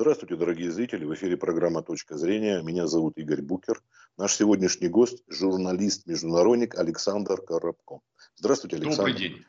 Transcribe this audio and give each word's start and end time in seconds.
Здравствуйте, 0.00 0.36
дорогие 0.36 0.72
зрители. 0.72 1.04
В 1.04 1.12
эфире 1.12 1.36
программа 1.36 1.82
«Точка 1.82 2.16
зрения». 2.16 2.62
Меня 2.62 2.86
зовут 2.86 3.18
Игорь 3.18 3.42
Букер. 3.42 3.82
Наш 4.16 4.34
сегодняшний 4.34 4.88
гость– 4.88 5.22
журналист-международник 5.28 6.74
Александр 6.78 7.42
Коробко. 7.42 8.00
Здравствуйте, 8.34 8.76
Александр. 8.76 9.12
Добрый 9.12 9.18
день. 9.18 9.44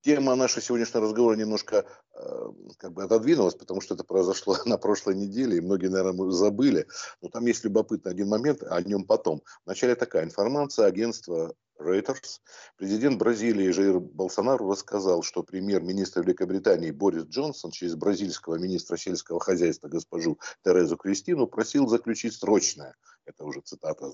Тема 0.00 0.34
нашего 0.34 0.62
сегодняшнего 0.62 1.04
разговора 1.04 1.36
немножко 1.36 1.86
э, 2.12 2.46
как 2.78 2.92
бы 2.92 3.04
отодвинулась, 3.04 3.54
потому 3.54 3.80
что 3.80 3.94
это 3.94 4.02
произошло 4.02 4.56
на 4.66 4.78
прошлой 4.78 5.14
неделе, 5.14 5.58
и 5.58 5.60
многие, 5.60 5.86
наверное, 5.86 6.30
забыли. 6.32 6.88
Но 7.20 7.28
там 7.28 7.46
есть 7.46 7.62
любопытный 7.62 8.10
один 8.10 8.26
момент, 8.26 8.64
о 8.64 8.82
нем 8.82 9.04
потом. 9.04 9.42
Вначале 9.64 9.94
такая 9.94 10.24
информация 10.24 10.86
агентства 10.86 11.54
Reuters, 11.82 12.40
президент 12.76 13.18
Бразилии 13.18 13.70
Жаир 13.70 14.00
Болсонару 14.00 14.70
рассказал, 14.70 15.22
что 15.22 15.42
премьер-министр 15.42 16.22
Великобритании 16.22 16.90
Борис 16.90 17.24
Джонсон 17.24 17.70
через 17.70 17.94
бразильского 17.94 18.56
министра 18.56 18.96
сельского 18.96 19.40
хозяйства 19.40 19.88
госпожу 19.88 20.38
Терезу 20.64 20.96
Кристину 20.96 21.46
просил 21.46 21.86
заключить 21.88 22.34
срочное, 22.34 22.94
это 23.24 23.44
уже 23.44 23.60
цитата, 23.60 24.10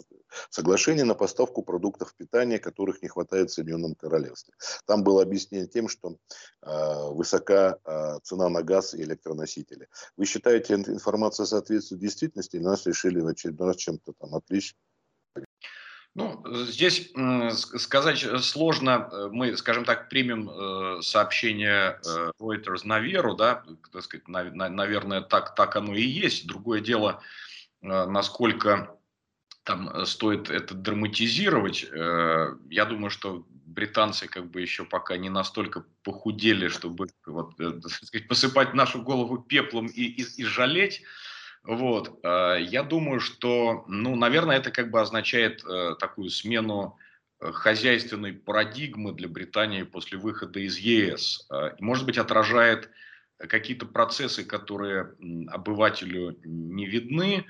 соглашение 0.50 1.04
на 1.04 1.14
поставку 1.14 1.62
продуктов 1.62 2.14
питания, 2.14 2.58
которых 2.58 3.02
не 3.02 3.08
хватает 3.08 3.50
в 3.50 3.54
Соединенном 3.54 3.94
Королевстве. 3.94 4.54
Там 4.86 5.02
было 5.02 5.22
объяснение 5.22 5.66
тем, 5.66 5.88
что 5.88 6.16
э, 6.62 7.10
высока 7.12 7.78
э, 7.84 8.18
цена 8.22 8.48
на 8.48 8.62
газ 8.62 8.94
и 8.94 9.02
электроносители. 9.02 9.88
Вы 10.16 10.26
считаете, 10.26 10.74
информация 10.74 11.46
соответствует 11.46 12.00
действительности, 12.00 12.56
или 12.56 12.64
нас 12.64 12.86
решили 12.86 13.20
в 13.20 13.26
очередной 13.26 13.68
раз 13.68 13.76
чем-то 13.76 14.12
там 14.18 14.34
отвлечь? 14.34 14.76
Ну, 16.14 16.42
здесь 16.66 17.12
сказать 17.54 18.26
сложно. 18.42 19.08
Мы, 19.30 19.56
скажем 19.56 19.84
так, 19.84 20.08
примем 20.08 20.50
э, 20.50 21.02
сообщение 21.02 22.00
э, 22.04 22.32
Reuters 22.40 22.80
на 22.84 22.98
веру, 22.98 23.36
да, 23.36 23.62
так 23.92 24.02
сказать, 24.02 24.26
наверное, 24.26 25.20
так, 25.20 25.54
так 25.54 25.76
оно 25.76 25.94
и 25.94 26.02
есть. 26.02 26.46
Другое 26.46 26.80
дело, 26.80 27.22
э, 27.82 28.06
насколько 28.06 28.96
там 29.62 30.06
стоит 30.06 30.50
это 30.50 30.74
драматизировать. 30.74 31.82
Я 31.82 32.84
думаю, 32.88 33.10
что 33.10 33.44
британцы 33.50 34.26
как 34.26 34.50
бы 34.50 34.62
еще 34.62 34.84
пока 34.84 35.18
не 35.18 35.28
настолько 35.28 35.84
похудели, 36.02 36.68
чтобы 36.68 37.06
вот, 37.26 37.52
сказать, 37.86 38.26
посыпать 38.26 38.74
нашу 38.74 39.02
голову 39.02 39.38
пеплом 39.38 39.86
и, 39.86 40.02
и, 40.02 40.22
и 40.22 40.44
жалеть. 40.44 41.02
Вот, 41.64 42.20
э, 42.22 42.58
я 42.60 42.82
думаю, 42.82 43.20
что, 43.20 43.84
ну, 43.88 44.16
наверное, 44.16 44.56
это 44.56 44.70
как 44.70 44.90
бы 44.90 45.00
означает 45.00 45.62
э, 45.64 45.96
такую 45.98 46.30
смену 46.30 46.96
э, 47.40 47.52
хозяйственной 47.52 48.32
парадигмы 48.32 49.12
для 49.12 49.28
Британии 49.28 49.82
после 49.82 50.18
выхода 50.18 50.60
из 50.60 50.78
ЕС. 50.78 51.48
И, 51.78 51.82
может 51.82 52.06
быть, 52.06 52.18
отражает 52.18 52.90
какие-то 53.38 53.86
процессы, 53.86 54.44
которые 54.44 55.14
обывателю 55.48 56.36
не 56.42 56.86
видны. 56.86 57.46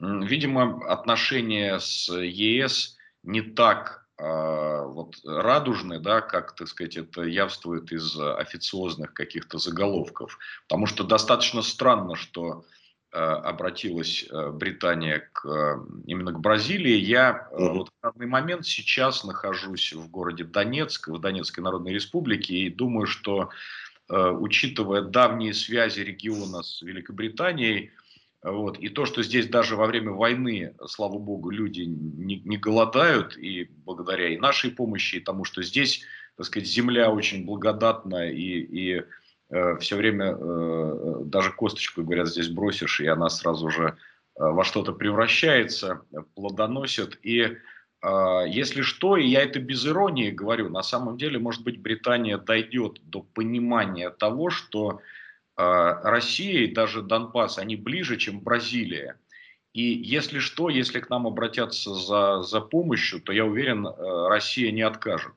Видимо, 0.00 0.90
отношения 0.90 1.78
с 1.78 2.12
ЕС 2.12 2.96
не 3.22 3.42
так 3.42 4.06
вот 4.18 5.14
радужны, 5.24 6.00
да, 6.00 6.20
как, 6.20 6.56
так 6.56 6.66
сказать, 6.66 6.96
это 6.96 7.22
явствует 7.22 7.92
из 7.92 8.18
официозных 8.18 9.14
каких-то 9.14 9.58
заголовков. 9.58 10.38
Потому 10.66 10.86
что 10.86 11.04
достаточно 11.04 11.62
странно, 11.62 12.16
что 12.16 12.64
обратилась 13.16 14.26
э, 14.30 14.50
Британия 14.50 15.28
к, 15.32 15.46
э, 15.46 15.78
именно 16.06 16.32
к 16.32 16.40
Бразилии. 16.40 16.96
Я 16.96 17.48
mm-hmm. 17.52 17.72
вот 17.72 17.88
в 17.88 18.02
данный 18.02 18.26
момент 18.26 18.66
сейчас 18.66 19.24
нахожусь 19.24 19.92
в 19.92 20.10
городе 20.10 20.44
Донецк, 20.44 21.08
в 21.08 21.18
Донецкой 21.18 21.64
Народной 21.64 21.92
Республике, 21.92 22.54
и 22.54 22.70
думаю, 22.70 23.06
что 23.06 23.50
учитывая 24.10 25.02
давние 25.02 25.52
связи 25.52 26.00
региона 26.00 26.62
с 26.62 26.80
Великобританией, 26.80 27.90
вот, 28.42 28.78
и 28.78 28.88
то, 28.88 29.04
что 29.04 29.22
здесь 29.22 29.48
даже 29.48 29.76
во 29.76 29.84
время 29.84 30.12
войны, 30.12 30.74
слава 30.86 31.18
богу, 31.18 31.50
люди 31.50 31.82
не, 31.82 32.40
не 32.40 32.56
голодают, 32.56 33.36
и 33.36 33.68
благодаря 33.84 34.30
и 34.30 34.38
нашей 34.38 34.70
помощи, 34.70 35.16
и 35.16 35.20
тому, 35.20 35.44
что 35.44 35.62
здесь, 35.62 36.06
так 36.38 36.46
сказать, 36.46 36.66
земля 36.66 37.10
очень 37.10 37.44
благодатна, 37.44 38.30
и, 38.30 38.60
и 38.60 39.02
Э, 39.02 39.04
все 39.50 39.96
время 39.96 40.36
э, 40.38 41.20
даже 41.24 41.52
косточку, 41.52 42.02
говорят, 42.02 42.28
здесь 42.28 42.48
бросишь, 42.48 43.00
и 43.00 43.06
она 43.06 43.30
сразу 43.30 43.70
же 43.70 43.88
э, 43.88 43.92
во 44.36 44.62
что-то 44.62 44.92
превращается, 44.92 46.02
плодоносит. 46.34 47.18
И 47.22 47.56
если 48.46 48.82
что, 48.82 49.16
и 49.16 49.26
я 49.26 49.42
это 49.42 49.58
без 49.58 49.84
иронии 49.84 50.30
говорю, 50.30 50.68
на 50.68 50.84
самом 50.84 51.18
деле, 51.18 51.40
может 51.40 51.64
быть, 51.64 51.80
Британия 51.80 52.38
дойдет 52.38 53.00
до 53.02 53.22
понимания 53.22 54.10
того, 54.10 54.50
что 54.50 55.00
Россия 55.56 56.60
и 56.60 56.72
даже 56.72 57.02
Донбасс, 57.02 57.58
они 57.58 57.74
ближе, 57.74 58.16
чем 58.16 58.38
Бразилия. 58.38 59.18
И 59.72 59.82
если 59.82 60.38
что, 60.38 60.70
если 60.70 61.00
к 61.00 61.10
нам 61.10 61.26
обратятся 61.26 61.92
за, 61.92 62.42
за 62.42 62.60
помощью, 62.60 63.20
то 63.20 63.32
я 63.32 63.44
уверен, 63.44 63.88
Россия 64.28 64.70
не 64.70 64.82
откажет. 64.82 65.32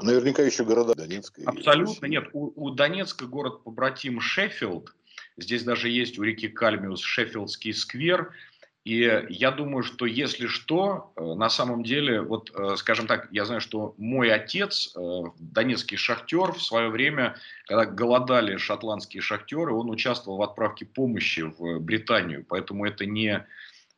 Наверняка 0.00 0.42
еще 0.42 0.64
города 0.64 0.94
Донецка. 0.94 1.42
Абсолютно 1.46 2.06
нет. 2.06 2.28
У, 2.32 2.52
у 2.56 2.70
Донецка 2.70 3.26
город 3.26 3.62
побратим 3.64 4.20
Шеффилд. 4.20 4.94
Здесь 5.36 5.62
даже 5.64 5.88
есть 5.88 6.18
у 6.18 6.22
реки 6.22 6.48
Кальмиус 6.48 7.00
Шеффилдский 7.00 7.72
сквер. 7.74 8.32
И 8.84 9.26
я 9.28 9.52
думаю, 9.52 9.84
что 9.84 10.06
если 10.06 10.48
что, 10.48 11.12
э, 11.14 11.22
на 11.22 11.48
самом 11.50 11.84
деле, 11.84 12.20
вот, 12.20 12.50
э, 12.52 12.74
скажем 12.76 13.06
так, 13.06 13.28
я 13.30 13.44
знаю, 13.44 13.60
что 13.60 13.94
мой 13.96 14.32
отец, 14.32 14.92
э, 14.96 15.22
донецкий 15.38 15.96
шахтер, 15.96 16.52
в 16.52 16.60
свое 16.60 16.88
время, 16.88 17.36
когда 17.66 17.84
голодали 17.84 18.56
шотландские 18.56 19.20
шахтеры, 19.22 19.72
он 19.72 19.88
участвовал 19.88 20.38
в 20.38 20.42
отправке 20.42 20.84
помощи 20.84 21.40
в 21.42 21.78
Британию. 21.78 22.44
Поэтому 22.48 22.84
это 22.84 23.06
не, 23.06 23.46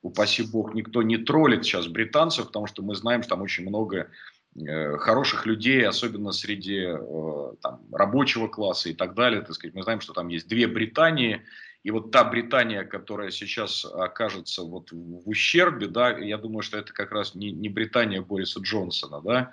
упаси 0.02 0.42
бог, 0.42 0.74
никто 0.74 1.02
не 1.02 1.16
троллит 1.16 1.64
сейчас 1.64 1.86
британцев, 1.86 2.48
потому 2.48 2.66
что 2.66 2.82
мы 2.82 2.94
знаем, 2.94 3.22
что 3.22 3.30
там 3.30 3.42
очень 3.42 3.66
много 3.66 4.10
хороших 4.56 5.46
людей, 5.46 5.84
особенно 5.86 6.32
среди 6.32 6.86
э, 6.86 7.54
там, 7.60 7.80
рабочего 7.92 8.46
класса 8.46 8.88
и 8.88 8.94
так 8.94 9.14
далее. 9.14 9.40
Так 9.42 9.54
сказать, 9.54 9.74
мы 9.74 9.82
знаем, 9.82 10.00
что 10.00 10.12
там 10.12 10.28
есть 10.28 10.48
две 10.48 10.68
Британии, 10.68 11.42
и 11.82 11.90
вот 11.90 12.12
та 12.12 12.24
Британия, 12.24 12.84
которая 12.84 13.30
сейчас 13.30 13.84
окажется 13.84 14.62
вот 14.62 14.90
в 14.92 15.28
ущербе, 15.28 15.86
да, 15.86 16.16
я 16.16 16.38
думаю, 16.38 16.62
что 16.62 16.78
это 16.78 16.92
как 16.92 17.12
раз 17.12 17.34
не, 17.34 17.50
не 17.50 17.68
Британия 17.68 18.22
Бориса 18.22 18.60
Джонсона, 18.60 19.20
да, 19.20 19.50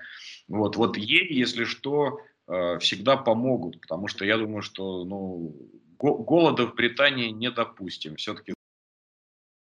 вот, 0.47 0.75
вот 0.75 0.97
ей, 0.97 1.27
если 1.33 1.63
что, 1.65 2.19
э, 2.47 2.77
всегда 2.79 3.17
помогут, 3.17 3.81
потому 3.81 4.07
что 4.07 4.23
я 4.23 4.37
думаю, 4.37 4.61
что, 4.61 5.03
ну, 5.03 5.55
голода 5.97 6.67
в 6.67 6.75
Британии 6.75 7.29
не 7.29 7.51
допустим, 7.51 8.15
все-таки 8.15 8.53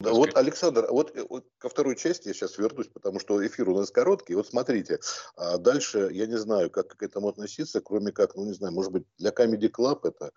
да, 0.01 0.11
вот, 0.11 0.35
Александр, 0.35 0.87
вот, 0.89 1.15
э, 1.15 1.25
вот 1.29 1.45
ко 1.57 1.69
второй 1.69 1.95
части 1.95 2.27
я 2.27 2.33
сейчас 2.33 2.57
вернусь, 2.57 2.87
потому 2.87 3.19
что 3.19 3.45
эфир 3.45 3.69
у 3.69 3.77
нас 3.77 3.91
короткий. 3.91 4.35
Вот 4.35 4.47
смотрите, 4.47 4.99
а 5.35 5.57
дальше 5.57 6.09
я 6.11 6.25
не 6.27 6.37
знаю, 6.37 6.69
как 6.69 6.95
к 6.95 7.03
этому 7.03 7.29
относиться, 7.29 7.81
кроме 7.81 8.11
как, 8.11 8.35
ну 8.35 8.45
не 8.45 8.53
знаю, 8.53 8.73
может 8.73 8.91
быть, 8.91 9.03
для 9.17 9.31
Comedy 9.31 9.71
Club 9.71 10.01
это 10.03 10.31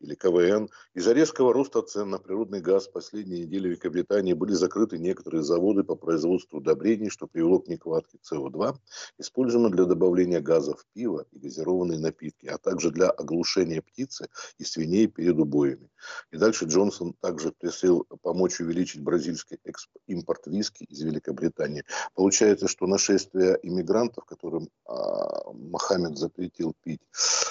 или 0.00 0.14
КВН. 0.14 0.68
Из-за 0.94 1.12
резкого 1.12 1.52
роста 1.52 1.82
цен 1.82 2.10
на 2.10 2.18
природный 2.18 2.60
газ 2.60 2.88
в 2.88 2.92
последние 2.92 3.44
недели 3.44 3.68
в 3.68 3.70
Великобритании 3.70 4.32
были 4.32 4.52
закрыты 4.52 4.98
некоторые 4.98 5.42
заводы 5.42 5.84
по 5.84 5.94
производству 5.94 6.58
удобрений, 6.58 7.10
что 7.10 7.26
привело 7.26 7.60
к 7.60 7.68
нехватке 7.68 8.18
СО2, 8.30 8.76
используемого 9.18 9.70
для 9.70 9.84
добавления 9.84 10.40
газа 10.40 10.74
в 10.74 10.84
пиво 10.92 11.26
и 11.30 11.38
газированные 11.38 11.98
напитки, 11.98 12.46
а 12.46 12.58
также 12.58 12.90
для 12.90 13.10
оглушения 13.10 13.82
птицы 13.82 14.28
и 14.58 14.64
свиней 14.64 15.06
перед 15.06 15.38
убоями. 15.38 15.90
И 16.30 16.36
дальше 16.36 16.64
Джонсон 16.66 17.14
также 17.20 17.52
просил 17.52 18.06
помочь 18.22 18.60
увеличить 18.60 19.02
бразильский 19.10 19.58
импорт 20.06 20.46
виски 20.46 20.84
из 20.84 21.02
Великобритании. 21.02 21.84
Получается, 22.14 22.68
что 22.68 22.86
нашествие 22.86 23.58
иммигрантов, 23.62 24.24
которым 24.24 24.68
а, 24.86 25.52
Мохаммед 25.52 26.16
запретил 26.16 26.74
пить 26.84 27.00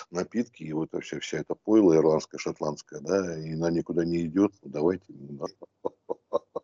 напитки, 0.09 0.64
и 0.64 0.74
вот 0.74 0.94
вообще 0.94 1.19
вся 1.19 1.40
эта 1.40 1.56
пойло 1.56 1.96
ирландская, 1.96 2.40
шотландская, 2.40 3.02
да, 3.02 3.38
и 3.38 3.54
она 3.54 3.69
никуда 3.72 4.06
не 4.06 4.25
идет, 4.25 4.54
ну, 4.63 4.69
давайте. 4.72 5.06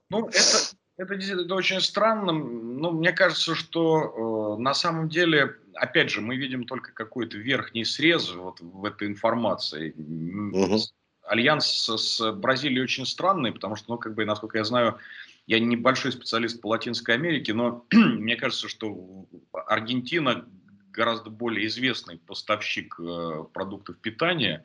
Ну, 0.09 0.27
это, 0.29 0.57
это 0.97 1.15
действительно 1.15 1.55
очень 1.55 1.81
странно. 1.81 2.31
Ну, 2.31 2.91
мне 2.91 3.11
кажется, 3.11 3.53
что 3.53 4.55
э, 4.57 4.61
на 4.61 4.73
самом 4.73 5.09
деле, 5.09 5.57
опять 5.73 6.09
же, 6.09 6.21
мы 6.21 6.37
видим 6.37 6.63
только 6.63 6.93
какой-то 6.93 7.37
верхний 7.37 7.83
срез 7.83 8.33
вот 8.33 8.61
в 8.61 8.85
этой 8.85 9.09
информации. 9.09 9.91
Угу 9.91 10.79
альянс 11.27 11.89
с 11.89 12.31
Бразилией 12.33 12.83
очень 12.83 13.05
странный, 13.05 13.51
потому 13.51 13.75
что, 13.75 13.91
ну, 13.91 13.97
как 13.97 14.15
бы, 14.15 14.25
насколько 14.25 14.57
я 14.57 14.63
знаю, 14.63 14.99
я 15.47 15.59
небольшой 15.59 16.11
специалист 16.11 16.61
по 16.61 16.67
Латинской 16.67 17.15
Америке, 17.15 17.53
но 17.53 17.85
мне 17.91 18.35
кажется, 18.35 18.67
что 18.67 19.25
Аргентина 19.51 20.45
гораздо 20.91 21.29
более 21.29 21.67
известный 21.67 22.17
поставщик 22.17 22.99
э, 22.99 23.43
продуктов 23.53 23.97
питания. 23.97 24.63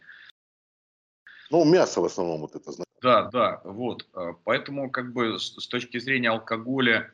Ну, 1.51 1.65
мясо 1.65 2.01
в 2.01 2.05
основном 2.05 2.43
вот 2.43 2.55
это 2.55 2.71
Да, 3.03 3.25
да, 3.31 3.61
вот. 3.65 4.07
Э, 4.15 4.35
поэтому, 4.45 4.91
как 4.91 5.13
бы, 5.13 5.39
с, 5.39 5.57
с 5.57 5.67
точки 5.67 5.99
зрения 5.99 6.31
алкоголя 6.31 7.13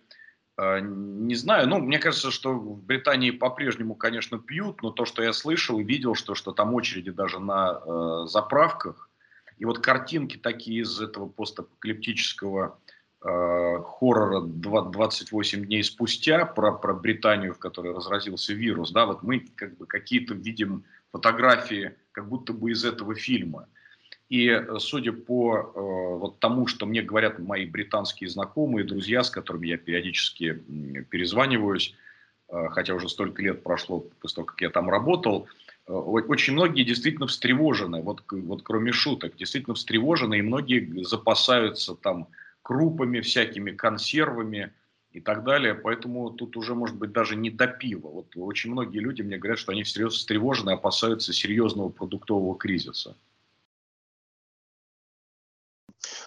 Э, 0.59 0.81
не 0.81 1.35
знаю, 1.35 1.69
ну, 1.69 1.79
мне 1.79 1.99
кажется, 1.99 2.31
что 2.31 2.53
в 2.53 2.83
Британии 2.83 3.31
по-прежнему, 3.31 3.95
конечно, 3.95 4.39
пьют, 4.39 4.83
но 4.83 4.91
то, 4.91 5.05
что 5.05 5.23
я 5.23 5.33
слышал 5.33 5.79
и 5.79 5.85
видел, 5.85 6.15
что, 6.15 6.35
что 6.35 6.53
там 6.53 6.75
очереди 6.75 7.11
даже 7.11 7.39
на 7.39 7.81
э, 7.85 8.27
заправках, 8.27 9.11
и 9.59 9.65
вот 9.65 9.79
картинки 9.79 10.37
такие 10.37 10.83
из 10.83 11.01
этого 11.01 11.29
постапокалиптического 11.29 12.79
э, 13.23 13.79
хоррора 13.83 14.41
28 14.43 15.65
дней 15.65 15.83
спустя 15.83 16.45
про, 16.45 16.73
про 16.73 16.95
Британию, 16.95 17.55
в 17.55 17.59
которой 17.59 17.95
разразился 17.95 18.53
вирус, 18.53 18.91
да, 18.91 19.07
вот 19.07 19.23
мы 19.23 19.47
как 19.55 19.77
бы 19.77 19.87
какие-то 19.87 20.35
видим 20.35 20.85
фотографии 21.13 21.95
как 22.13 22.29
будто 22.29 22.53
бы 22.53 22.73
из 22.73 22.85
этого 22.85 23.15
фильма. 23.15 23.69
И 24.29 24.49
э, 24.49 24.79
судя 24.79 25.13
по 25.13 25.57
э, 25.57 26.19
вот 26.19 26.39
тому, 26.41 26.67
что 26.67 26.85
мне 26.85 27.01
говорят 27.01 27.39
мои 27.39 27.65
британские 27.65 28.29
знакомые, 28.29 28.85
друзья, 28.85 29.23
с 29.23 29.31
которыми 29.31 29.69
я 29.69 29.79
периодически 29.79 30.63
перезваниваюсь, 31.11 31.95
э, 32.49 32.69
хотя 32.71 32.95
уже 32.95 33.09
столько 33.09 33.41
лет 33.41 33.63
прошло 33.63 34.01
после 34.21 34.35
того, 34.37 34.47
как 34.47 34.61
я 34.61 34.69
там 34.69 34.91
работал, 34.91 35.47
э, 35.47 35.66
очень 35.87 36.55
многие 36.55 36.83
действительно 36.83 37.27
встревожены, 37.27 38.03
вот, 38.03 38.23
вот 38.31 38.63
кроме 38.63 38.93
шуток, 38.93 39.37
действительно 39.37 39.75
встревожены, 39.75 40.39
и 40.39 40.43
многие 40.43 41.05
запасаются 41.05 41.95
там 41.95 42.29
крупами, 42.63 43.21
всякими 43.21 43.71
консервами 43.71 44.73
и 45.13 45.21
так 45.21 45.45
далее. 45.45 45.75
Поэтому 45.75 46.31
тут 46.31 46.57
уже, 46.57 46.75
может 46.75 46.97
быть, 46.97 47.13
даже 47.13 47.37
не 47.37 47.51
до 47.51 47.69
пива. 47.69 48.09
Вот 48.09 48.37
очень 48.37 48.73
многие 48.73 48.99
люди 48.99 49.23
мне 49.23 49.39
говорят, 49.39 49.59
что 49.59 49.73
они 49.73 49.85
всерьез 49.85 50.15
встревожены, 50.15 50.71
опасаются 50.71 51.33
серьезного 51.33 51.91
продуктового 51.91 52.57
кризиса. 52.57 53.17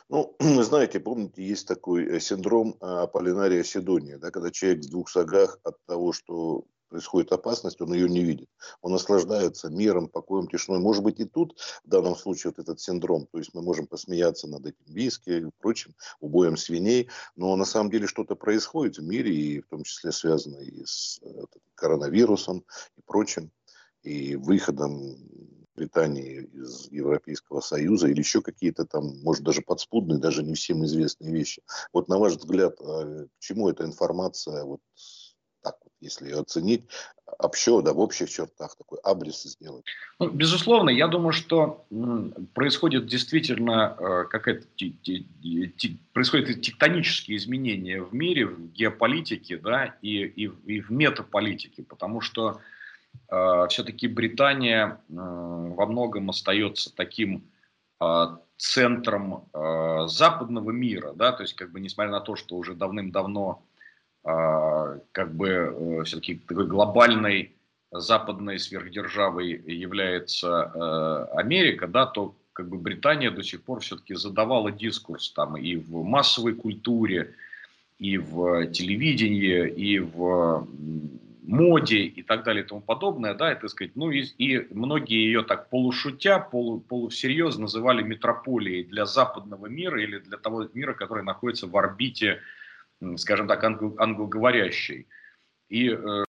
Ну, 0.08 0.36
знаете, 0.40 1.00
помните, 1.00 1.46
есть 1.46 1.68
такой 1.68 2.06
э, 2.06 2.20
синдром 2.20 2.76
а, 2.80 3.08
Полинария 3.08 3.64
Сидония, 3.64 4.18
да, 4.18 4.32
когда 4.32 4.50
человек 4.50 4.84
в 4.84 4.90
двух 4.90 5.10
шагах 5.10 5.60
от 5.64 5.76
того, 5.86 6.14
что 6.14 6.64
происходит 6.90 7.32
опасность, 7.32 7.82
он 7.82 7.94
ее 7.94 8.10
не 8.10 8.24
видит. 8.24 8.50
Он 8.82 8.92
наслаждается 8.92 9.70
миром, 9.70 10.10
покоем, 10.10 10.48
тишиной. 10.48 10.80
Может 10.80 11.04
быть, 11.04 11.20
и 11.20 11.26
тут, 11.26 11.58
в 11.84 11.90
данном 11.90 12.16
случае, 12.16 12.54
вот 12.56 12.60
этот 12.60 12.80
синдром, 12.82 13.28
то 13.32 13.38
есть 13.38 13.54
мы 13.54 13.62
можем 13.62 13.88
посмеяться 13.88 14.48
над 14.48 14.66
этим 14.66 14.94
виски 14.94 15.30
и 15.30 15.50
прочим, 15.60 15.96
убоем 16.20 16.58
свиней, 16.58 17.10
но 17.36 17.56
на 17.56 17.66
самом 17.66 17.90
деле 17.90 18.08
что-то 18.08 18.36
происходит 18.36 18.98
в 18.98 19.04
мире, 19.04 19.34
и 19.34 19.62
в 19.62 19.68
том 19.68 19.84
числе 19.84 20.12
связано 20.12 20.58
и 20.58 20.84
с 20.86 21.20
э, 21.22 21.44
коронавирусом 21.76 22.66
и 22.98 23.02
прочим, 23.06 23.52
и 24.04 24.36
выходом 24.36 25.18
Британии 25.80 26.42
из 26.54 26.92
Европейского 26.92 27.62
Союза 27.62 28.10
или 28.10 28.20
еще 28.20 28.42
какие-то 28.42 28.86
там, 28.86 29.22
может, 29.24 29.44
даже 29.44 29.62
подспудные, 29.62 30.20
даже 30.20 30.44
не 30.44 30.54
всем 30.54 30.84
известные 30.84 31.32
вещи. 31.32 31.62
Вот 31.94 32.10
на 32.10 32.20
ваш 32.20 32.34
взгляд, 32.34 32.76
а, 32.82 33.26
к 33.26 33.40
чему 33.40 33.70
эта 33.70 33.86
информация, 33.86 34.66
вот 34.66 34.82
если 36.02 36.26
ее 36.26 36.40
оценить, 36.40 36.84
общо, 37.38 37.82
да, 37.82 37.94
в 37.94 38.00
общих 38.00 38.30
чертах 38.30 38.76
такой 38.76 39.00
абрис 39.04 39.44
сделать? 39.44 39.86
Ну, 40.20 40.30
безусловно, 40.30 40.90
я 40.90 41.08
думаю, 41.08 41.34
что 41.34 41.86
происходит 42.54 43.08
действительно 43.08 43.96
э, 44.00 44.26
какая-то 44.30 44.68
происходят 46.14 46.62
тектонические 46.62 47.38
изменения 47.38 48.02
в 48.02 48.14
мире, 48.14 48.48
в 48.48 48.72
геополитике, 48.72 49.58
да, 49.58 49.96
и, 50.02 50.24
и, 50.24 50.52
и 50.66 50.82
в 50.82 50.92
метаполитике, 50.92 51.84
потому 51.84 52.22
что 52.22 52.60
Э, 53.30 53.68
все-таки 53.70 54.08
Британия 54.08 54.88
э, 54.88 55.14
во 55.14 55.86
многом 55.86 56.30
остается 56.30 56.96
таким 56.96 57.50
э, 58.02 58.26
центром 58.58 59.46
западного 59.54 60.72
мира, 60.72 61.14
да, 61.14 61.32
то 61.32 61.44
есть 61.44 61.54
как 61.56 61.72
бы 61.72 61.80
несмотря 61.80 62.12
на 62.12 62.20
то, 62.20 62.36
что 62.36 62.58
уже 62.58 62.74
давным-давно 62.74 63.64
как 64.24 65.34
бы 65.34 66.04
все-таки 66.06 66.36
такой 66.36 66.68
глобальной 66.68 67.56
западной 67.92 68.60
сверхдержавой 68.60 69.50
является 69.66 71.28
Америка, 71.32 71.88
да, 71.88 72.06
то 72.06 72.36
как 72.54 72.68
бы 72.68 72.78
Британия 72.78 73.32
до 73.32 73.42
сих 73.44 73.64
пор 73.64 73.80
все-таки 73.80 74.16
задавала 74.16 74.72
дискурс 74.72 75.32
там 75.32 75.56
и 75.58 75.78
в 75.78 76.04
массовой 76.04 76.54
культуре, 76.54 77.34
и 77.98 78.18
в 78.18 78.68
телевидении, 78.68 79.70
и 79.70 80.00
в 80.00 80.68
моде 81.50 82.04
и 82.04 82.22
так 82.22 82.44
далее 82.44 82.64
и 82.64 82.68
тому 82.68 82.82
подобное, 82.82 83.34
да, 83.34 83.52
это 83.52 83.68
сказать, 83.68 83.96
ну 83.96 84.12
и, 84.12 84.24
и 84.38 84.68
многие 84.74 85.18
ее 85.18 85.42
так 85.42 85.70
полушутя, 85.70 86.40
полу, 86.40 86.80
полусерьез 86.80 87.58
называли 87.58 88.04
метрополией 88.04 88.84
для 88.84 89.06
западного 89.06 89.66
мира 89.66 90.02
или 90.02 90.20
для 90.20 90.38
того 90.38 90.68
мира, 90.74 90.94
который 90.94 91.24
находится 91.24 91.66
в 91.66 91.76
орбите, 91.76 92.40
скажем 93.18 93.48
так, 93.48 93.64
англ, 93.64 93.96
англоговорящей. 93.98 95.08
И 95.70 95.90
э, 95.90 96.24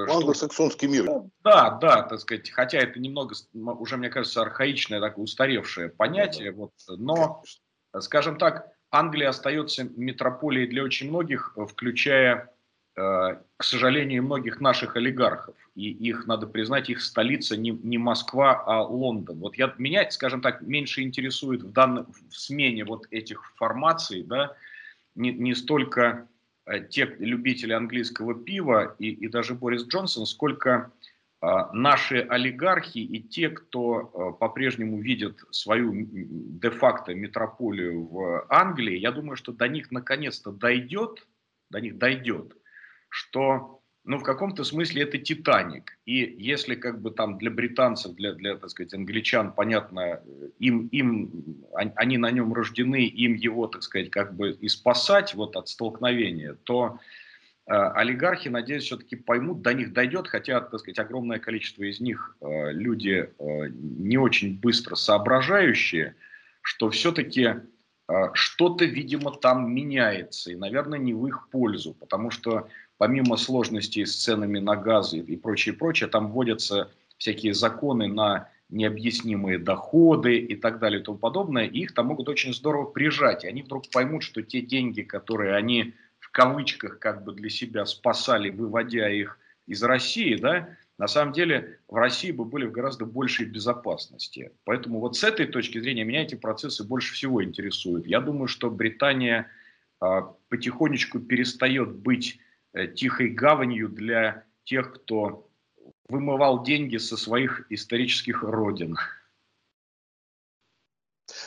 Англосаксонский 0.00 0.88
мир. 0.88 1.04
Ну, 1.04 1.30
да, 1.42 1.70
да, 1.70 2.02
так 2.02 2.20
сказать, 2.20 2.50
хотя 2.50 2.78
это 2.78 2.98
немного, 2.98 3.34
уже, 3.54 3.96
мне 3.96 4.10
кажется, 4.10 4.42
архаичное, 4.42 5.00
такое 5.00 5.24
устаревшее 5.24 5.88
понятие, 5.88 6.50
да, 6.50 6.58
вот, 6.58 6.72
но, 6.88 7.42
скажем 8.00 8.36
так, 8.36 8.68
Англия 8.90 9.28
остается 9.28 9.84
метрополией 9.84 10.66
для 10.66 10.82
очень 10.82 11.08
многих, 11.08 11.56
включая 11.68 12.54
Э, 12.96 13.38
к 13.56 13.64
сожалению, 13.64 14.22
многих 14.22 14.60
наших 14.60 14.94
олигархов. 14.96 15.56
И 15.74 15.90
их, 15.90 16.26
надо 16.26 16.46
признать, 16.46 16.90
их 16.90 17.00
столица 17.00 17.56
не, 17.56 17.70
не 17.70 17.98
Москва, 17.98 18.62
а 18.66 18.82
Лондон. 18.82 19.40
Вот 19.40 19.56
я, 19.56 19.74
меня, 19.78 20.08
скажем 20.10 20.40
так, 20.40 20.60
меньше 20.60 21.02
интересует 21.02 21.62
в, 21.62 21.72
данном, 21.72 22.06
в 22.12 22.36
смене 22.36 22.84
вот 22.84 23.06
этих 23.10 23.52
формаций, 23.56 24.22
да, 24.22 24.54
не, 25.14 25.32
не 25.32 25.54
столько 25.54 26.28
э, 26.66 26.80
те 26.88 27.04
любители 27.18 27.72
английского 27.72 28.34
пива 28.34 28.96
и, 28.98 29.10
и 29.10 29.28
даже 29.28 29.54
Борис 29.54 29.86
Джонсон, 29.86 30.26
сколько 30.26 30.92
э, 31.40 31.46
наши 31.72 32.20
олигархи 32.20 32.98
и 32.98 33.22
те, 33.22 33.50
кто 33.50 34.10
э, 34.34 34.38
по-прежнему 34.38 35.00
видят 35.00 35.38
свою 35.50 35.92
де-факто 35.94 37.14
метрополию 37.14 38.06
в 38.06 38.46
Англии, 38.48 38.98
я 38.98 39.12
думаю, 39.12 39.36
что 39.36 39.52
до 39.52 39.68
них 39.68 39.90
наконец-то 39.90 40.50
дойдет, 40.50 41.26
до 41.70 41.80
них 41.80 41.98
дойдет, 41.98 42.56
что 43.08 43.82
ну, 44.04 44.18
в 44.18 44.22
каком-то 44.22 44.64
смысле 44.64 45.02
это 45.02 45.16
Титаник. 45.16 45.98
И 46.04 46.36
если 46.38 46.74
как 46.74 47.00
бы 47.00 47.10
там 47.10 47.38
для 47.38 47.50
британцев, 47.50 48.14
для, 48.14 48.32
для 48.34 48.56
так 48.56 48.68
сказать, 48.70 48.92
англичан, 48.92 49.52
понятно, 49.52 50.20
им, 50.58 50.88
им, 50.88 51.30
они 51.72 52.18
на 52.18 52.30
нем 52.30 52.52
рождены, 52.52 53.06
им 53.06 53.34
его, 53.34 53.66
так 53.66 53.82
сказать, 53.82 54.10
как 54.10 54.36
бы 54.36 54.52
и 54.52 54.68
спасать 54.68 55.34
вот 55.34 55.56
от 55.56 55.68
столкновения, 55.68 56.54
то 56.64 56.98
э, 57.66 57.72
олигархи, 57.72 58.48
надеюсь, 58.48 58.84
все-таки 58.84 59.16
поймут, 59.16 59.62
до 59.62 59.72
них 59.72 59.94
дойдет, 59.94 60.28
хотя, 60.28 60.60
так 60.60 60.80
сказать, 60.80 60.98
огромное 60.98 61.38
количество 61.38 61.84
из 61.84 61.98
них 62.00 62.36
э, 62.42 62.72
люди 62.72 63.30
э, 63.38 63.68
не 63.70 64.18
очень 64.18 64.60
быстро 64.60 64.96
соображающие, 64.96 66.14
что 66.60 66.90
все-таки 66.90 67.42
э, 67.42 67.60
что-то, 68.34 68.84
видимо, 68.84 69.32
там 69.32 69.72
меняется, 69.74 70.52
и, 70.52 70.56
наверное, 70.56 70.98
не 70.98 71.14
в 71.14 71.26
их 71.26 71.48
пользу, 71.50 71.94
потому 71.94 72.30
что 72.30 72.68
помимо 72.98 73.36
сложностей 73.36 74.06
с 74.06 74.16
ценами 74.16 74.58
на 74.58 74.76
газ 74.76 75.14
и 75.14 75.36
прочее, 75.36 75.74
прочее, 75.74 76.08
там 76.08 76.30
вводятся 76.30 76.90
всякие 77.18 77.54
законы 77.54 78.08
на 78.08 78.48
необъяснимые 78.70 79.58
доходы 79.58 80.38
и 80.38 80.56
так 80.56 80.78
далее 80.78 81.00
и 81.00 81.04
тому 81.04 81.18
подобное, 81.18 81.66
и 81.66 81.80
их 81.80 81.94
там 81.94 82.06
могут 82.06 82.28
очень 82.28 82.52
здорово 82.52 82.86
прижать, 82.86 83.44
и 83.44 83.48
они 83.48 83.62
вдруг 83.62 83.84
поймут, 83.90 84.22
что 84.22 84.42
те 84.42 84.60
деньги, 84.60 85.02
которые 85.02 85.54
они 85.54 85.94
в 86.18 86.30
кавычках 86.30 86.98
как 86.98 87.24
бы 87.24 87.32
для 87.32 87.50
себя 87.50 87.86
спасали, 87.86 88.50
выводя 88.50 89.08
их 89.10 89.38
из 89.66 89.82
России, 89.82 90.36
да, 90.36 90.68
на 90.98 91.08
самом 91.08 91.32
деле 91.32 91.80
в 91.88 91.96
России 91.96 92.30
бы 92.30 92.44
были 92.44 92.66
в 92.66 92.72
гораздо 92.72 93.04
большей 93.04 93.46
безопасности. 93.46 94.52
Поэтому 94.64 95.00
вот 95.00 95.16
с 95.16 95.24
этой 95.24 95.46
точки 95.46 95.80
зрения 95.80 96.04
меня 96.04 96.22
эти 96.22 96.34
процессы 96.34 96.84
больше 96.84 97.14
всего 97.14 97.42
интересуют. 97.42 98.06
Я 98.06 98.20
думаю, 98.20 98.46
что 98.46 98.70
Британия 98.70 99.48
а, 100.00 100.34
потихонечку 100.48 101.18
перестает 101.18 101.96
быть 101.96 102.38
Э, 102.74 102.88
тихой 102.88 103.28
гаванью 103.28 103.88
для 103.88 104.44
тех, 104.64 104.92
кто 104.92 105.48
вымывал 106.08 106.64
деньги 106.64 106.96
со 106.96 107.16
своих 107.16 107.66
исторических 107.70 108.42
родин. 108.42 108.96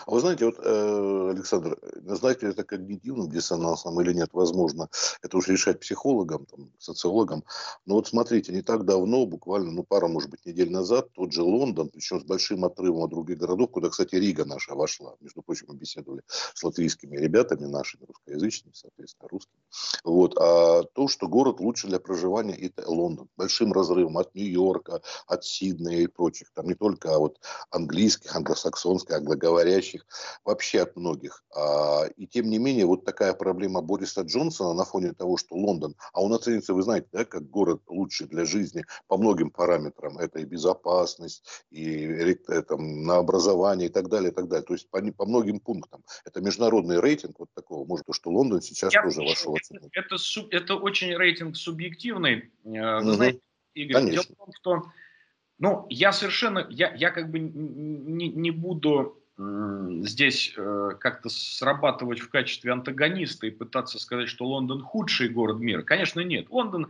А 0.05 0.11
вы 0.11 0.19
знаете, 0.19 0.45
вот, 0.45 0.59
э, 0.59 1.29
Александр, 1.31 1.77
назвать 2.01 2.43
это 2.43 2.63
когнитивным 2.63 3.29
диссонансом 3.29 3.99
или 4.01 4.13
нет, 4.13 4.29
возможно, 4.33 4.89
это 5.21 5.37
уже 5.37 5.53
решать 5.53 5.79
психологам, 5.79 6.45
там, 6.45 6.71
социологам. 6.77 7.43
Но 7.85 7.95
вот 7.95 8.07
смотрите, 8.07 8.53
не 8.53 8.61
так 8.61 8.85
давно, 8.85 9.25
буквально, 9.25 9.71
ну, 9.71 9.83
пару, 9.83 10.07
может 10.07 10.29
быть, 10.29 10.45
недель 10.45 10.71
назад, 10.71 11.11
тот 11.13 11.31
же 11.31 11.41
Лондон, 11.41 11.89
причем 11.89 12.21
с 12.21 12.23
большим 12.23 12.65
отрывом 12.65 13.03
от 13.03 13.09
других 13.09 13.37
городов, 13.37 13.71
куда, 13.71 13.89
кстати, 13.89 14.15
Рига 14.15 14.45
наша 14.45 14.75
вошла. 14.75 15.15
Между 15.19 15.41
прочим, 15.41 15.67
мы 15.69 15.75
беседовали 15.75 16.21
с 16.27 16.63
латвийскими 16.63 17.17
ребятами, 17.17 17.65
нашими 17.65 18.05
русскоязычными, 18.05 18.73
соответственно, 18.73 19.29
русскими. 19.29 19.59
Вот. 20.03 20.37
А 20.37 20.83
то, 20.83 21.07
что 21.07 21.27
город 21.27 21.59
лучше 21.59 21.87
для 21.87 21.99
проживания, 21.99 22.55
это 22.55 22.89
Лондон. 22.89 23.29
Большим 23.37 23.73
разрывом 23.73 24.17
от 24.17 24.33
Нью-Йорка, 24.35 25.01
от 25.27 25.43
Сиднея 25.43 26.01
и 26.01 26.07
прочих. 26.07 26.51
Там 26.53 26.67
не 26.67 26.75
только 26.75 27.15
а 27.15 27.19
вот 27.19 27.39
английских, 27.71 28.35
англосаксонских, 28.35 29.15
англоговорящих 29.15 29.86
зависящих 29.87 30.05
вообще 30.45 30.81
от 30.81 30.95
многих. 30.95 31.43
А, 31.55 32.05
и 32.17 32.27
тем 32.27 32.49
не 32.49 32.59
менее, 32.59 32.85
вот 32.85 33.05
такая 33.05 33.33
проблема 33.33 33.81
Бориса 33.81 34.21
Джонсона 34.21 34.73
на 34.73 34.85
фоне 34.85 35.13
того, 35.13 35.37
что 35.37 35.55
Лондон, 35.55 35.95
а 36.13 36.21
он 36.21 36.33
оценится, 36.33 36.73
вы 36.73 36.83
знаете, 36.83 37.07
да, 37.11 37.25
как 37.25 37.49
город 37.49 37.81
лучший 37.87 38.27
для 38.27 38.45
жизни 38.45 38.85
по 39.07 39.17
многим 39.17 39.49
параметрам. 39.51 40.17
Это 40.17 40.39
и 40.39 40.45
безопасность, 40.45 41.43
и 41.71 42.05
э, 42.05 42.61
там, 42.63 43.03
на 43.03 43.17
образование 43.17 43.89
и 43.89 43.91
так 43.91 44.09
далее, 44.09 44.31
и 44.31 44.33
так 44.33 44.47
далее. 44.47 44.65
То 44.65 44.73
есть 44.73 44.89
по, 44.89 45.01
по 45.11 45.25
многим 45.25 45.59
пунктам. 45.59 46.03
Это 46.25 46.41
международный 46.41 46.99
рейтинг 46.99 47.39
вот 47.39 47.49
такого. 47.53 47.85
Может, 47.85 48.05
то, 48.05 48.13
что 48.13 48.31
Лондон 48.31 48.61
сейчас 48.61 48.93
Я 48.93 49.03
тоже 49.03 49.21
вошел. 49.21 49.55
Это, 49.55 49.87
это, 49.91 50.17
это 50.51 50.75
очень 50.75 51.15
рейтинг 51.15 51.55
субъективный. 51.55 52.51
Э, 52.65 52.99
вы 52.99 53.01
угу. 53.01 53.11
знаете, 53.13 53.39
Игорь, 53.73 53.93
Конечно. 53.93 54.23
дело 54.23 54.23
в 54.23 54.37
том, 54.37 54.53
что 54.53 54.91
ну, 55.59 55.87
я 55.89 56.13
совершенно, 56.13 56.67
я, 56.69 56.93
я 56.93 57.09
как 57.09 57.31
бы 57.31 57.39
не, 57.39 58.29
не 58.29 58.51
буду 58.51 59.16
здесь 59.37 60.53
э, 60.57 60.91
как-то 60.99 61.29
срабатывать 61.29 62.19
в 62.19 62.29
качестве 62.29 62.71
антагониста 62.71 63.45
и 63.45 63.51
пытаться 63.51 63.99
сказать, 63.99 64.29
что 64.29 64.45
Лондон 64.45 64.81
худший 64.81 65.29
город 65.29 65.59
мира. 65.59 65.83
Конечно, 65.83 66.21
нет. 66.21 66.49
Лондон, 66.49 66.87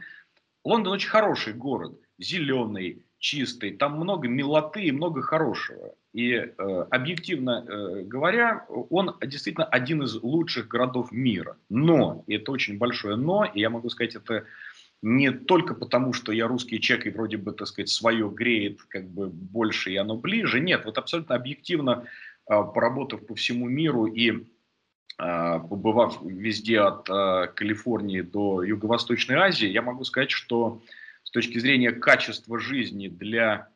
Лондон 0.63 0.93
очень 0.93 1.09
хороший 1.09 1.53
город, 1.53 1.99
зеленый, 2.17 3.05
чистый, 3.19 3.71
там 3.75 3.97
много 3.97 4.27
милоты 4.27 4.83
и 4.83 4.91
много 4.91 5.21
хорошего. 5.21 5.93
И 6.13 6.31
э, 6.31 6.53
объективно 6.89 7.65
э, 7.67 8.03
говоря, 8.03 8.65
он 8.69 9.15
действительно 9.21 9.65
один 9.65 10.03
из 10.03 10.15
лучших 10.15 10.67
городов 10.67 11.11
мира. 11.11 11.57
Но, 11.69 12.23
и 12.27 12.35
это 12.35 12.51
очень 12.51 12.77
большое 12.77 13.17
но, 13.17 13.43
и 13.43 13.59
я 13.59 13.69
могу 13.69 13.89
сказать 13.89 14.15
это 14.15 14.45
не 15.01 15.31
только 15.31 15.75
потому, 15.75 16.13
что 16.13 16.31
я 16.31 16.47
русский 16.47 16.79
человек 16.79 17.07
и 17.07 17.09
вроде 17.11 17.37
бы, 17.37 17.51
так 17.51 17.67
сказать, 17.67 17.89
свое 17.89 18.29
греет 18.29 18.81
как 18.83 19.07
бы 19.07 19.27
больше 19.27 19.91
и 19.91 19.95
оно 19.95 20.17
ближе. 20.17 20.59
Нет, 20.59 20.85
вот 20.85 20.97
абсолютно 20.97 21.35
объективно, 21.35 22.05
поработав 22.47 23.25
по 23.25 23.35
всему 23.35 23.67
миру 23.67 24.05
и 24.05 24.45
а, 25.17 25.59
побывав 25.59 26.21
везде 26.23 26.79
от 26.79 27.09
а, 27.09 27.47
Калифорнии 27.47 28.21
до 28.21 28.63
Юго-Восточной 28.63 29.35
Азии, 29.35 29.67
я 29.67 29.81
могу 29.81 30.03
сказать, 30.03 30.31
что 30.31 30.81
с 31.23 31.31
точки 31.31 31.59
зрения 31.59 31.91
качества 31.91 32.59
жизни 32.59 33.07
для 33.07 33.69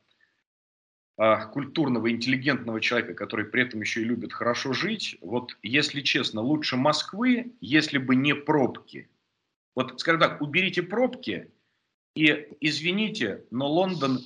культурного, 1.53 2.09
интеллигентного 2.09 2.81
человека, 2.81 3.13
который 3.13 3.45
при 3.45 3.61
этом 3.61 3.81
еще 3.81 4.01
и 4.01 4.05
любит 4.05 4.33
хорошо 4.33 4.73
жить, 4.73 5.17
вот 5.21 5.55
если 5.61 6.01
честно, 6.01 6.41
лучше 6.41 6.77
Москвы, 6.77 7.51
если 7.59 7.99
бы 7.99 8.15
не 8.15 8.33
пробки– 8.33 9.07
вот, 9.75 9.99
скажем 9.99 10.21
так, 10.21 10.41
уберите 10.41 10.83
пробки, 10.83 11.51
и 12.15 12.49
извините, 12.59 13.45
но 13.51 13.71
Лондон 13.71 14.19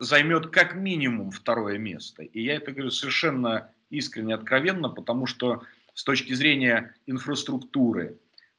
займет 0.00 0.48
как 0.48 0.74
минимум 0.74 1.30
второе 1.30 1.78
место. 1.78 2.22
И 2.24 2.42
я 2.42 2.54
это 2.54 2.72
говорю 2.72 2.90
совершенно 2.90 3.70
искренне, 3.90 4.34
откровенно, 4.34 4.88
потому 4.88 5.26
что 5.26 5.62
с 5.94 6.02
точки 6.02 6.32
зрения 6.32 6.94
инфраструктуры, 7.06 8.16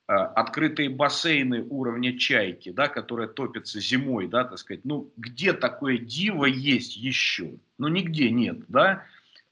э, 0.08 0.14
открытые 0.14 0.90
бассейны 0.90 1.64
уровня 1.64 2.18
чайки, 2.18 2.72
да, 2.72 2.88
которые 2.88 3.28
топятся 3.28 3.80
зимой, 3.82 4.28
да, 4.28 4.44
так 4.44 4.60
сказать, 4.60 4.86
ну, 4.86 5.12
где 5.18 5.54
такое 5.54 5.98
диво 5.98 6.46
есть 6.46 6.96
еще? 6.96 7.56
Ну, 7.80 7.88
нигде 7.88 8.30
нет, 8.30 8.60
да. 8.68 9.04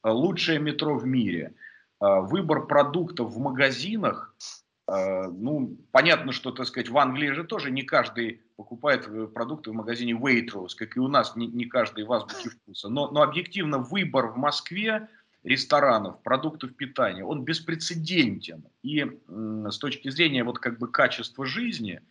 Лучшее 0.03 0.59
метро 0.59 0.95
в 0.95 1.07
мире. 1.07 1.55
Э, 1.99 2.21
выбор 2.21 2.67
продуктов 2.67 3.33
в 3.33 3.39
магазинах 3.39 4.35
ну, 4.91 5.77
понятно, 5.91 6.31
что, 6.31 6.51
так 6.51 6.65
сказать, 6.67 6.89
в 6.89 6.97
Англии 6.97 7.31
же 7.31 7.43
тоже 7.43 7.71
не 7.71 7.83
каждый 7.83 8.41
покупает 8.55 9.07
э, 9.07 9.27
продукты 9.27 9.71
в 9.71 9.73
магазине 9.73 10.13
Waitrose, 10.13 10.75
как 10.77 10.97
и 10.97 10.99
у 10.99 11.07
нас 11.07 11.35
не, 11.35 11.47
не 11.47 11.65
каждый 11.65 12.05
в 12.05 12.13
азбуке 12.13 12.49
вкуса. 12.49 12.89
Но, 12.89 13.09
но 13.11 13.21
объективно 13.21 13.79
выбор 13.79 14.27
в 14.27 14.37
Москве 14.37 15.07
ресторанов, 15.43 16.21
продуктов 16.23 16.75
питания, 16.75 17.23
он 17.23 17.43
беспрецедентен. 17.43 18.63
И 18.83 19.05
с 19.27 19.77
точки 19.77 20.09
зрения 20.09 20.43
вот 20.43 20.59
как 20.59 20.79
бы 20.79 20.87
качества 20.87 21.45
жизни, 21.45 22.01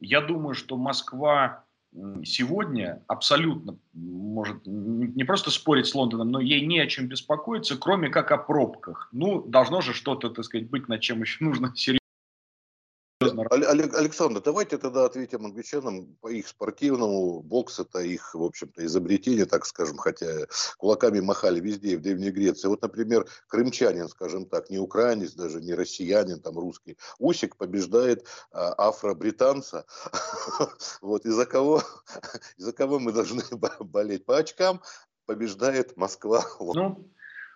я 0.00 0.20
думаю, 0.20 0.54
что 0.54 0.76
Москва 0.76 1.64
сегодня 2.24 3.02
абсолютно 3.06 3.78
может 3.92 4.66
не 4.66 5.24
просто 5.24 5.50
спорить 5.50 5.86
с 5.86 5.94
Лондоном, 5.94 6.30
но 6.30 6.40
ей 6.40 6.66
не 6.66 6.80
о 6.80 6.86
чем 6.86 7.06
беспокоиться, 7.06 7.76
кроме 7.76 8.08
как 8.08 8.32
о 8.32 8.38
пробках. 8.38 9.08
Ну, 9.12 9.42
должно 9.42 9.80
же 9.80 9.94
что-то, 9.94 10.30
так 10.30 10.44
сказать, 10.44 10.68
быть, 10.68 10.88
над 10.88 11.00
чем 11.00 11.20
еще 11.20 11.44
нужно 11.44 11.72
серьезно 11.76 12.03
Александр, 13.38 14.40
давайте 14.40 14.78
тогда 14.78 15.04
ответим 15.04 15.44
англичанам 15.44 16.16
по 16.20 16.28
их 16.28 16.48
спортивному. 16.48 17.40
Бокс 17.42 17.78
это 17.78 18.00
их, 18.00 18.34
в 18.34 18.42
общем-то, 18.42 18.84
изобретение, 18.84 19.46
так 19.46 19.66
скажем, 19.66 19.96
хотя 19.96 20.46
кулаками 20.78 21.20
махали 21.20 21.60
везде, 21.60 21.96
в 21.96 22.02
Древней 22.02 22.30
Греции. 22.30 22.68
Вот, 22.68 22.82
например, 22.82 23.26
крымчанин, 23.48 24.08
скажем 24.08 24.46
так, 24.46 24.70
не 24.70 24.78
украинец, 24.78 25.32
даже 25.32 25.60
не 25.60 25.74
россиянин, 25.74 26.40
там 26.40 26.58
русский. 26.58 26.96
Усик 27.18 27.56
побеждает 27.56 28.26
а, 28.52 28.74
афро-британца. 28.88 29.86
Вот 31.00 31.26
из-за 31.26 31.46
кого, 31.46 31.82
из-за 32.56 32.72
кого 32.72 32.98
мы 32.98 33.12
должны 33.12 33.42
болеть? 33.80 34.24
По 34.24 34.38
очкам 34.38 34.80
побеждает 35.26 35.96
Москва. 35.96 36.44
Ну, 36.60 37.10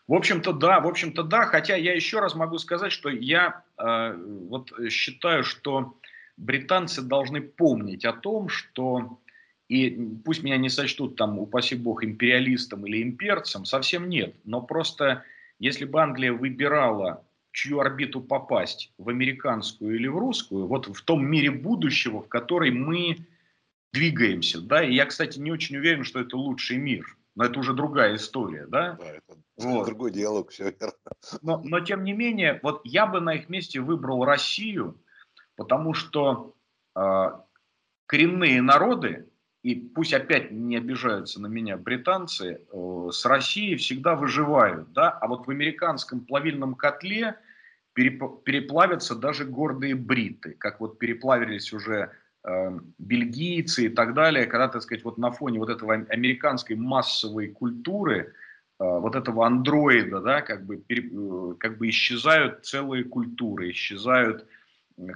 в 0.09 0.15
общем-то, 0.15 0.55
да, 0.55 0.81
в 0.81 0.89
общем-то, 0.89 1.23
да, 1.23 1.45
хотя 1.45 1.77
я 1.77 1.95
еще 1.95 2.21
раз 2.21 2.35
могу 2.35 2.57
сказать, 2.57 2.93
что 2.93 3.11
я 3.11 3.63
э, 3.77 4.17
вот 4.49 4.73
считаю, 4.91 5.45
что 5.45 5.99
британцы 6.39 7.03
должны 7.03 7.43
помнить 7.43 8.07
о 8.07 8.15
том, 8.15 8.49
что, 8.49 9.21
и 9.69 9.91
пусть 10.25 10.43
меня 10.43 10.57
не 10.57 10.71
сочтут 10.71 11.17
там, 11.17 11.39
упаси 11.39 11.75
бог, 11.75 12.03
империалистом 12.03 12.87
или 12.87 13.03
имперцем, 13.03 13.67
совсем 13.67 14.09
нет, 14.09 14.35
но 14.45 14.63
просто 14.63 15.25
если 15.59 15.85
бы 15.85 16.01
Англия 16.01 16.33
выбирала, 16.33 17.23
в 17.51 17.53
чью 17.53 17.81
орбиту 17.81 18.23
попасть, 18.23 18.93
в 18.97 19.11
американскую 19.11 19.95
или 19.95 20.07
в 20.07 20.17
русскую, 20.17 20.67
вот 20.67 20.87
в 20.87 21.03
том 21.03 21.27
мире 21.27 21.51
будущего, 21.51 22.23
в 22.23 22.29
который 22.29 22.71
мы 22.71 23.19
двигаемся, 23.93 24.63
да, 24.63 24.83
и 24.83 24.95
я, 24.95 25.05
кстати, 25.05 25.39
не 25.39 25.51
очень 25.51 25.77
уверен, 25.77 26.05
что 26.05 26.19
это 26.21 26.39
лучший 26.39 26.79
мир, 26.79 27.18
но 27.39 27.45
это 27.45 27.61
уже 27.61 27.73
другая 27.73 28.17
история, 28.17 28.67
да? 28.67 28.99
Да, 28.99 29.05
это 29.05 29.37
вот. 29.59 29.87
другой 29.87 30.11
диалог, 30.11 30.51
все 30.51 30.73
верно. 30.73 30.93
Но, 31.41 31.63
но 31.65 31.79
тем 31.79 32.03
не 32.03 32.13
менее, 32.13 32.59
вот 32.65 32.81
я 32.83 33.07
бы 33.07 33.21
на 33.21 33.35
их 33.35 33.49
месте 33.49 33.79
выбрал 33.79 34.25
Россию, 34.25 35.01
потому 35.55 35.95
что 35.95 36.57
э, 36.97 37.27
коренные 38.07 38.61
народы, 38.61 39.29
и 39.63 39.77
пусть 39.77 40.15
опять 40.15 40.51
не 40.51 40.79
обижаются 40.79 41.41
на 41.41 41.47
меня 41.47 41.77
британцы, 41.77 42.61
э, 42.73 43.09
с 43.13 43.25
Россией 43.25 43.77
всегда 43.77 44.17
выживают, 44.17 44.93
да, 44.93 45.09
а 45.09 45.29
вот 45.29 45.47
в 45.47 45.51
американском 45.51 46.23
плавильном 46.23 46.75
котле 46.75 47.39
переп, 47.93 48.43
переплавятся 48.43 49.15
даже 49.15 49.45
гордые 49.45 49.95
бриты, 49.95 50.55
как 50.55 50.81
вот 50.81 50.99
переплавились 50.99 51.73
уже 51.73 52.11
бельгийцы 52.99 53.87
и 53.87 53.89
так 53.89 54.15
далее, 54.15 54.47
когда, 54.47 54.69
так 54.69 54.83
сказать, 54.83 55.05
вот 55.05 55.19
на 55.19 55.31
фоне 55.31 55.59
вот 55.59 55.69
этого 55.69 55.95
американской 55.95 56.77
массовой 56.77 57.49
культуры, 57.49 58.33
э, 58.81 58.85
вот 58.85 59.17
этого 59.17 59.47
андроида, 59.47 60.21
да, 60.21 60.41
как 60.41 60.65
бы, 60.65 60.83
э, 60.89 61.55
как 61.59 61.79
бы 61.79 61.89
исчезают 61.89 62.65
целые 62.65 63.05
культуры, 63.05 63.71
исчезают, 63.71 64.47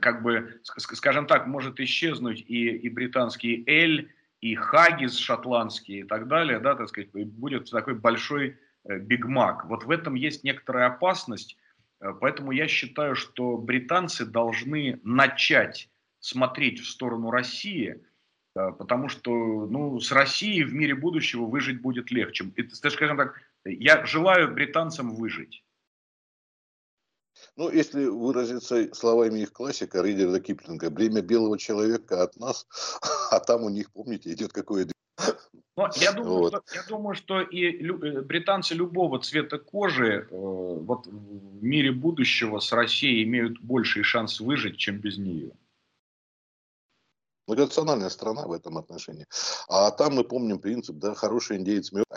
как 0.01 0.23
бы, 0.23 0.61
скажем 0.63 1.27
так, 1.27 1.47
может 1.47 1.81
исчезнуть 1.81 2.45
и, 2.47 2.69
и 2.69 2.89
британский 2.89 3.65
эль, 3.67 4.13
и 4.41 4.55
хагис 4.55 5.17
шотландский 5.17 6.01
и 6.01 6.05
так 6.05 6.29
далее, 6.29 6.59
да, 6.59 6.75
так 6.75 6.89
сказать, 6.89 7.11
будет 7.13 7.71
такой 7.71 7.95
большой 7.95 8.59
бигмак. 8.85 9.67
Вот 9.67 9.85
в 9.85 9.91
этом 9.91 10.15
есть 10.15 10.43
некоторая 10.43 10.89
опасность, 10.89 11.57
поэтому 12.21 12.51
я 12.51 12.67
считаю, 12.67 13.15
что 13.15 13.57
британцы 13.57 14.27
должны 14.27 14.99
начать 15.05 15.89
смотреть 16.23 16.81
в 16.81 16.89
сторону 16.89 17.31
России, 17.31 18.03
э, 18.55 18.73
потому 18.79 19.11
что 19.11 19.67
ну, 19.67 20.01
с 20.01 20.11
Россией 20.13 20.65
в 20.65 20.73
мире 20.73 20.95
будущего 20.95 21.45
выжить 21.45 21.83
будет 21.83 22.11
легче. 22.11 22.51
Это, 22.57 22.75
скажем 22.75 23.19
так, 23.19 23.35
я 23.65 24.07
желаю 24.07 24.55
британцам 24.55 25.15
выжить. 25.15 25.63
Ну, 27.57 27.71
если 27.71 28.07
выразиться 28.07 28.95
словами 28.95 29.41
их 29.41 29.53
классика 29.53 30.01
Ридерда 30.01 30.41
Киплинга, 30.41 30.91
бремя 30.91 31.23
белого 31.23 31.59
человека 31.59 32.23
от 32.23 32.37
нас, 32.37 32.67
а 33.31 33.41
там 33.41 33.65
у 33.65 33.69
них, 33.69 33.91
помните, 33.93 34.33
идет 34.33 34.53
какое 34.53 34.87
но 35.77 35.89
я 35.97 36.13
думаю, 36.13 36.39
вот. 36.39 36.65
что, 36.67 36.75
я 36.75 36.83
думаю, 36.89 37.15
что 37.15 37.41
и 37.41 37.71
лю, 37.79 38.03
э, 38.03 38.23
британцы 38.23 38.75
любого 38.75 39.19
цвета 39.21 39.59
кожи 39.59 40.29
э, 40.31 40.35
вот 40.35 41.07
в 41.07 41.63
мире 41.63 41.93
будущего 41.93 42.59
с 42.59 42.73
Россией 42.73 43.25
имеют 43.25 43.61
больший 43.61 44.03
шанс 44.03 44.41
выжить, 44.41 44.77
чем 44.77 44.99
без 44.99 45.19
нее. 45.19 45.53
Многонациональная 47.53 48.09
страна 48.09 48.47
в 48.47 48.53
этом 48.53 48.79
отношении. 48.79 49.27
А 49.69 49.91
там 49.91 50.15
мы 50.15 50.25
помним 50.25 50.59
принцип, 50.59 50.97
да, 50.97 51.15
хороший 51.15 51.59
индейец 51.59 51.93
мертв. 51.93 52.11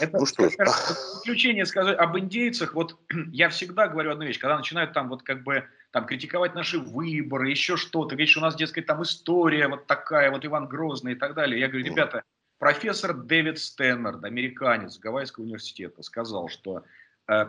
Это, 0.00 0.18
ну 0.18 0.24
что 0.24 0.48
ж. 0.48 0.54
Заключение 1.16 1.66
сказать 1.66 1.98
об 1.98 2.18
индейцах. 2.18 2.74
Вот 2.74 2.96
я 3.30 3.50
всегда 3.50 3.88
говорю 3.88 4.12
одну 4.12 4.24
вещь, 4.24 4.38
когда 4.38 4.56
начинают 4.56 4.94
там 4.94 5.10
вот 5.10 5.22
как 5.22 5.44
бы 5.44 5.64
там 5.90 6.06
критиковать 6.06 6.54
наши 6.54 6.78
выборы, 6.78 7.50
еще 7.50 7.76
что-то, 7.76 8.10
говорить, 8.10 8.30
что 8.30 8.40
у 8.40 8.42
нас, 8.42 8.56
дескать, 8.56 8.86
там 8.86 9.02
история 9.02 9.68
вот 9.68 9.86
такая, 9.86 10.30
вот 10.30 10.46
Иван 10.46 10.66
Грозный 10.66 11.12
и 11.12 11.16
так 11.16 11.34
далее. 11.34 11.60
Я 11.60 11.68
говорю, 11.68 11.84
ребята, 11.84 12.22
профессор 12.58 13.12
Дэвид 13.12 13.58
Стэннерд, 13.58 14.24
американец 14.24 14.98
Гавайского 14.98 15.44
университета, 15.44 16.02
сказал, 16.02 16.48
что 16.48 16.84
э, 17.28 17.46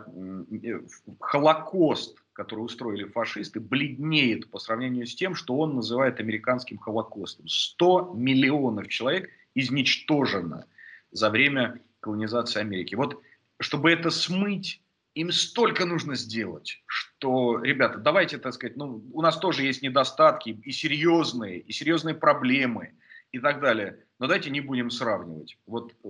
Холокост, 1.18 2.21
который 2.32 2.60
устроили 2.60 3.04
фашисты, 3.04 3.60
бледнеет 3.60 4.50
по 4.50 4.58
сравнению 4.58 5.06
с 5.06 5.14
тем, 5.14 5.34
что 5.34 5.56
он 5.56 5.74
называет 5.74 6.20
американским 6.20 6.78
Холокостом. 6.78 7.46
100 7.48 8.14
миллионов 8.14 8.88
человек 8.88 9.30
изничтожено 9.54 10.66
за 11.10 11.30
время 11.30 11.80
колонизации 12.00 12.60
Америки. 12.60 12.94
Вот 12.94 13.22
чтобы 13.60 13.90
это 13.90 14.10
смыть, 14.10 14.82
им 15.14 15.30
столько 15.30 15.84
нужно 15.84 16.14
сделать, 16.14 16.82
что, 16.86 17.60
ребята, 17.60 17.98
давайте, 17.98 18.38
так 18.38 18.54
сказать, 18.54 18.76
ну, 18.76 19.04
у 19.12 19.22
нас 19.22 19.38
тоже 19.38 19.62
есть 19.62 19.82
недостатки 19.82 20.50
и 20.50 20.72
серьезные, 20.72 21.58
и 21.60 21.72
серьезные 21.72 22.14
проблемы 22.14 22.94
и 23.30 23.38
так 23.38 23.60
далее. 23.60 24.04
Но 24.22 24.28
давайте 24.28 24.50
не 24.50 24.60
будем 24.60 24.88
сравнивать. 24.88 25.58
Вот 25.66 25.96
э, 26.04 26.06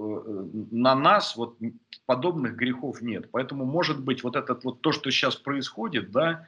на 0.71 0.95
нас 0.95 1.35
вот 1.35 1.57
подобных 2.04 2.57
грехов 2.57 3.00
нет. 3.00 3.31
Поэтому, 3.31 3.64
может 3.64 4.04
быть, 4.04 4.23
вот 4.23 4.37
этот 4.37 4.64
вот 4.64 4.83
то, 4.83 4.92
что 4.92 5.11
сейчас 5.11 5.35
происходит, 5.35 6.11
да, 6.11 6.47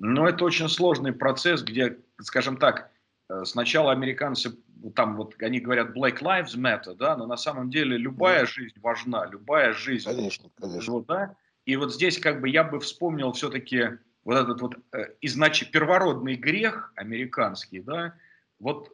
но 0.00 0.28
это 0.28 0.44
очень 0.44 0.68
сложный 0.68 1.12
процесс, 1.12 1.62
где, 1.62 1.98
скажем 2.20 2.56
так, 2.56 2.90
э, 3.30 3.44
сначала 3.44 3.92
американцы 3.92 4.58
там 4.96 5.14
вот 5.14 5.40
они 5.40 5.60
говорят 5.60 5.96
Black 5.96 6.18
Lives 6.20 6.56
Matter, 6.56 6.96
да, 6.96 7.16
но 7.16 7.26
на 7.26 7.36
самом 7.36 7.70
деле 7.70 7.96
любая 7.96 8.44
жизнь 8.44 8.80
важна, 8.80 9.24
любая 9.26 9.74
жизнь. 9.74 10.04
Конечно, 10.04 10.50
конечно. 10.60 10.94
Ну, 10.94 11.04
да? 11.06 11.36
И 11.64 11.76
вот 11.76 11.94
здесь 11.94 12.18
как 12.18 12.40
бы 12.40 12.48
я 12.48 12.64
бы 12.64 12.80
вспомнил 12.80 13.30
все-таки 13.34 13.98
вот 14.24 14.34
этот 14.34 14.60
вот 14.60 14.74
э, 14.90 15.12
изнач... 15.20 15.70
первородный 15.70 16.34
грех 16.34 16.92
американский, 16.96 17.78
да, 17.78 18.14
вот 18.58 18.92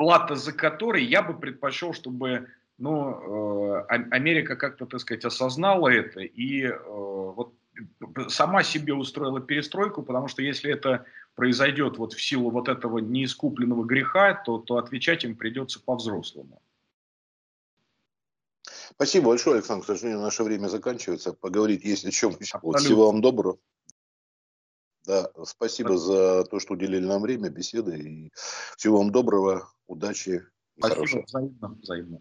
плата 0.00 0.34
за 0.34 0.54
который 0.54 1.04
я 1.04 1.20
бы 1.20 1.38
предпочел, 1.38 1.92
чтобы 1.92 2.48
ну, 2.78 3.76
э, 3.82 3.84
Америка 4.10 4.56
как-то, 4.56 4.86
так 4.86 5.00
сказать, 5.00 5.26
осознала 5.26 5.88
это 5.88 6.20
и 6.20 6.62
э, 6.62 6.72
вот 6.88 7.52
сама 8.28 8.62
себе 8.62 8.94
устроила 8.94 9.42
перестройку, 9.42 10.02
потому 10.02 10.26
что 10.28 10.40
если 10.40 10.72
это 10.72 11.04
произойдет 11.34 11.98
вот 11.98 12.14
в 12.14 12.22
силу 12.22 12.50
вот 12.50 12.70
этого 12.70 12.96
неискупленного 12.96 13.84
греха, 13.84 14.32
то, 14.32 14.56
то 14.56 14.78
отвечать 14.78 15.24
им 15.24 15.36
придется 15.36 15.78
по-взрослому. 15.80 16.62
Спасибо 18.92 19.26
большое, 19.26 19.56
Александр. 19.56 19.84
К 19.84 19.86
сожалению, 19.88 20.22
наше 20.22 20.44
время 20.44 20.68
заканчивается. 20.68 21.34
Поговорить 21.34 21.84
есть 21.84 22.06
о 22.06 22.10
чем. 22.10 22.34
Вот, 22.62 22.78
всего 22.78 23.12
вам 23.12 23.20
доброго. 23.20 23.58
Да, 25.06 25.30
спасибо 25.44 25.98
за 25.98 26.44
то, 26.44 26.60
что 26.60 26.74
уделили 26.74 27.04
нам 27.04 27.22
время, 27.22 27.48
беседы. 27.48 27.98
И 27.98 28.32
всего 28.76 28.98
вам 28.98 29.10
доброго, 29.10 29.72
удачи. 29.90 30.42
Спасибо, 30.78 31.24
взаимно, 31.24 31.68
взаимно. 31.82 32.20